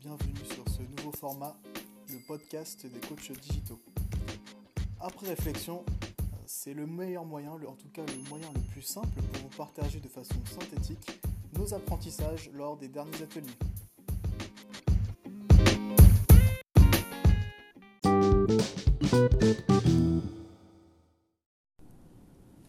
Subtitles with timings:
[0.00, 1.56] bienvenue sur ce nouveau format,
[2.10, 3.80] le podcast des coachs digitaux.
[4.98, 5.84] Après réflexion,
[6.46, 10.00] c'est le meilleur moyen, en tout cas le moyen le plus simple pour vous partager
[10.00, 11.20] de façon synthétique
[11.56, 13.50] nos apprentissages lors des derniers ateliers.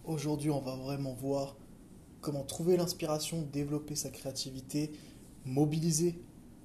[0.04, 1.58] Aujourd'hui, on va vraiment voir
[2.22, 4.92] comment trouver l'inspiration, développer sa créativité,
[5.44, 6.22] mobiliser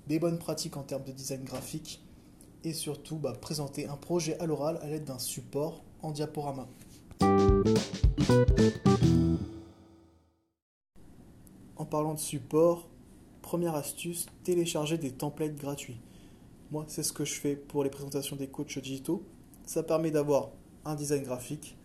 [0.08, 2.02] des bonnes pratiques en termes de design graphique
[2.64, 6.66] et surtout bah, présenter un projet à l'oral à l'aide d'un support en diaporama.
[11.76, 12.88] En parlant de support,
[13.42, 16.00] première astuce, télécharger des templates gratuits.
[16.70, 19.22] Moi, c'est ce que je fais pour les présentations des coachs digitaux.
[19.64, 20.50] Ça permet d'avoir
[20.84, 21.76] un design graphique,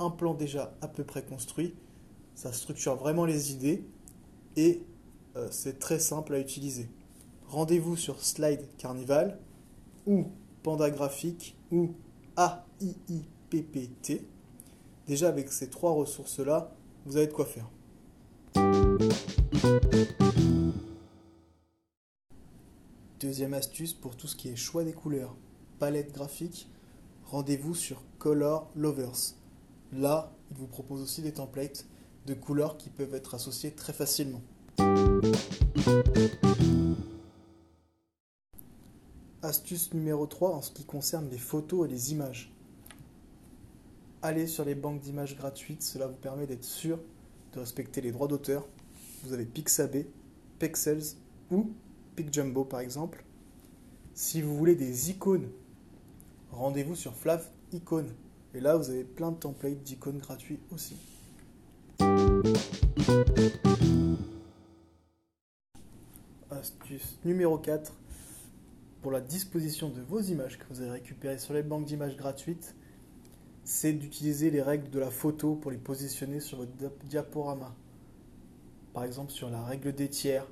[0.00, 1.74] un plan déjà à peu près construit.
[2.34, 3.84] Ça structure vraiment les idées
[4.56, 4.82] et
[5.36, 6.88] euh, c'est très simple à utiliser.
[7.48, 9.38] Rendez-vous sur Slide Carnival
[10.06, 10.26] ou
[10.62, 11.94] Panda Graphique ou
[12.36, 14.20] AIIPPT.
[15.06, 16.70] Déjà avec ces trois ressources-là,
[17.06, 17.70] vous avez de quoi faire.
[23.18, 25.34] Deuxième astuce pour tout ce qui est choix des couleurs,
[25.78, 26.68] palette graphique,
[27.24, 29.34] rendez-vous sur Color Lovers.
[29.94, 31.86] Là, il vous propose aussi des templates
[32.26, 34.42] de couleurs qui peuvent être associées très facilement.
[39.48, 42.52] Astuce numéro 3 en ce qui concerne les photos et les images.
[44.20, 47.00] Allez sur les banques d'images gratuites, cela vous permet d'être sûr
[47.54, 48.68] de respecter les droits d'auteur.
[49.24, 50.06] Vous avez Pixabay,
[50.58, 51.16] Pexels
[51.50, 51.70] ou
[52.14, 53.24] PicJumbo par exemple.
[54.12, 55.48] Si vous voulez des icônes,
[56.50, 58.12] rendez-vous sur Flav Icônes.
[58.52, 60.96] Et là, vous avez plein de templates d'icônes gratuits aussi.
[66.50, 67.94] Astuce numéro 4.
[69.02, 72.74] Pour la disposition de vos images que vous avez récupérées sur les banques d'images gratuites,
[73.62, 76.72] c'est d'utiliser les règles de la photo pour les positionner sur votre
[77.04, 77.74] diaporama.
[78.92, 80.46] Par exemple sur la règle des tiers,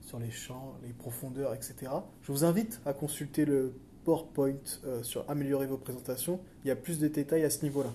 [0.00, 1.74] sur les champs, les profondeurs, etc.
[2.22, 3.74] Je vous invite à consulter le
[4.04, 6.40] PowerPoint euh, sur améliorer vos présentations.
[6.64, 7.92] Il y a plus de détails à ce niveau-là.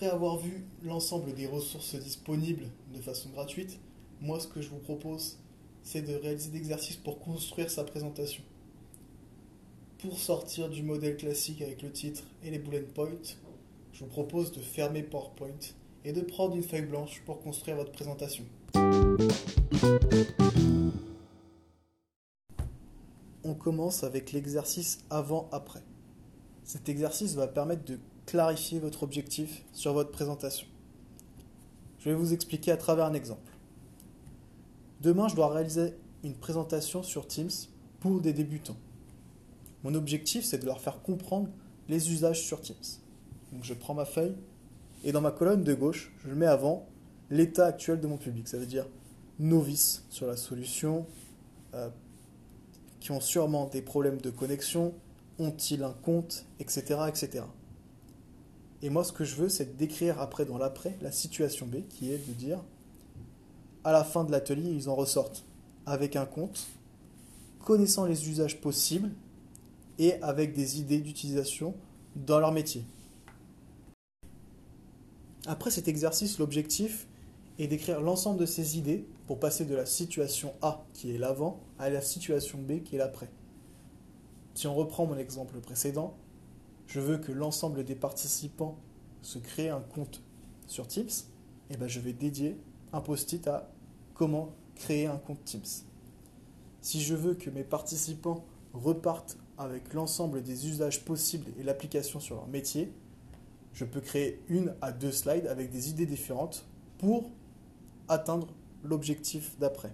[0.00, 3.78] Après avoir vu l'ensemble des ressources disponibles de façon gratuite,
[4.22, 5.36] moi ce que je vous propose,
[5.82, 8.42] c'est de réaliser des exercices pour construire sa présentation.
[9.98, 13.10] Pour sortir du modèle classique avec le titre et les bullet points,
[13.92, 15.60] je vous propose de fermer PowerPoint
[16.06, 18.44] et de prendre une feuille blanche pour construire votre présentation.
[23.44, 25.82] On commence avec l'exercice avant-après.
[26.64, 27.98] Cet exercice va permettre de
[28.30, 30.64] clarifier votre objectif sur votre présentation.
[31.98, 33.50] Je vais vous expliquer à travers un exemple.
[35.00, 37.50] Demain, je dois réaliser une présentation sur Teams
[37.98, 38.76] pour des débutants.
[39.82, 41.48] Mon objectif, c'est de leur faire comprendre
[41.88, 42.76] les usages sur Teams.
[43.50, 44.36] Donc je prends ma feuille
[45.02, 46.86] et dans ma colonne de gauche, je mets avant
[47.30, 48.46] l'état actuel de mon public.
[48.46, 48.86] Ça veut dire
[49.40, 51.04] novices sur la solution,
[51.74, 51.88] euh,
[53.00, 54.94] qui ont sûrement des problèmes de connexion,
[55.40, 57.42] ont-ils un compte, etc., etc.
[58.82, 62.12] Et moi, ce que je veux, c'est décrire après, dans l'après, la situation B, qui
[62.12, 62.62] est de dire,
[63.84, 65.44] à la fin de l'atelier, ils en ressortent
[65.86, 66.66] avec un compte,
[67.64, 69.10] connaissant les usages possibles
[69.98, 71.74] et avec des idées d'utilisation
[72.16, 72.84] dans leur métier.
[75.46, 77.06] Après cet exercice, l'objectif
[77.58, 81.60] est d'écrire l'ensemble de ces idées pour passer de la situation A, qui est l'avant,
[81.78, 83.28] à la situation B, qui est l'après.
[84.54, 86.14] Si on reprend mon exemple précédent,
[86.90, 88.76] je veux que l'ensemble des participants
[89.22, 90.22] se créent un compte
[90.66, 91.28] sur Tips,
[91.70, 92.56] et ben je vais dédier
[92.92, 93.70] un post-it à
[94.14, 95.62] comment créer un compte Teams.
[96.80, 102.34] Si je veux que mes participants repartent avec l'ensemble des usages possibles et l'application sur
[102.34, 102.92] leur métier,
[103.72, 106.66] je peux créer une à deux slides avec des idées différentes
[106.98, 107.30] pour
[108.08, 108.48] atteindre
[108.82, 109.92] l'objectif d'après.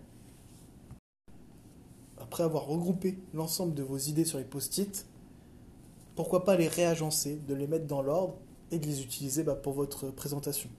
[2.16, 5.04] Après avoir regroupé l'ensemble de vos idées sur les post-it,
[6.16, 8.36] pourquoi pas les réagencer, de les mettre dans l'ordre
[8.72, 10.70] et de les utiliser bah, pour votre présentation.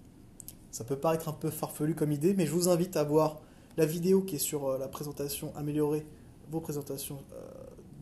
[0.71, 3.39] Ça peut paraître un peu farfelu comme idée, mais je vous invite à voir
[3.77, 6.05] la vidéo qui est sur euh, la présentation, améliorer
[6.49, 7.45] vos présentations euh,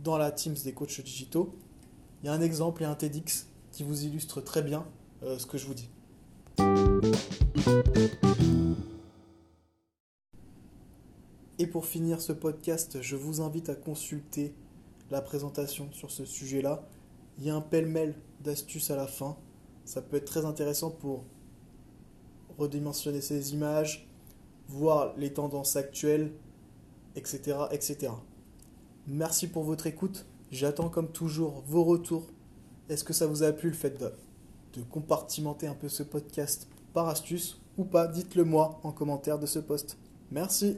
[0.04, 1.54] dans la Teams des coachs digitaux.
[2.24, 4.86] Il y a un exemple et un TEDx qui vous illustre très bien
[5.24, 5.90] euh, ce que je vous dis.
[11.60, 14.54] Et pour finir ce podcast, je vous invite à consulter
[15.12, 16.88] la présentation sur ce sujet-là.
[17.38, 19.38] Il y a un pêle-mêle d'astuces à la fin.
[19.84, 21.26] Ça peut être très intéressant pour
[22.58, 24.08] redimensionner ces images,
[24.68, 26.32] voir les tendances actuelles,
[27.16, 27.58] etc.
[27.72, 28.12] etc.
[29.08, 30.26] Merci pour votre écoute.
[30.52, 32.28] J'attends comme toujours vos retours.
[32.90, 34.12] Est-ce que ça vous a plu le fait de,
[34.74, 38.08] de compartimenter un peu ce podcast par astuce ou pas?
[38.08, 39.98] Dites-le moi en commentaire de ce post.
[40.32, 40.78] Merci.